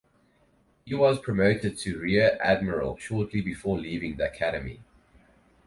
He 0.83 0.95
was 0.95 1.19
promoted 1.21 1.77
to 1.77 1.99
rear 1.99 2.35
admiral 2.41 2.97
shortly 2.97 3.39
before 3.41 3.77
leaving 3.77 4.15
the 4.17 4.31
Academy. 4.31 4.81